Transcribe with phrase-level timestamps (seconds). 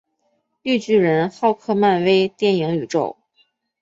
[0.63, 3.15] 绿巨人浩克漫威电影宇宙